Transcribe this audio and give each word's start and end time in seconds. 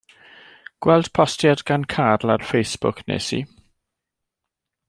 Gweld 0.85 1.07
postiad 1.17 1.61
gan 1.67 1.83
Carl 1.95 2.33
ar 2.37 2.43
Facebook, 2.53 2.97
wnes 3.07 3.29
i. 3.41 3.43